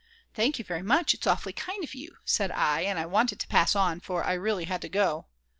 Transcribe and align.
"Thank 0.33 0.57
you 0.57 0.65
very 0.65 0.81
much, 0.81 1.13
it's 1.13 1.27
awfully 1.27 1.53
kind 1.53 1.83
of 1.83 1.93
you," 1.93 2.17
said 2.25 2.49
I, 2.49 2.81
and 2.85 3.11
wanted 3.11 3.39
to 3.39 3.47
pass 3.47 3.75
on, 3.75 3.99
for 3.99 4.23
I 4.23 4.33
really 4.33 4.65
had 4.65 4.81
to 4.81 4.89
go. 4.89 5.27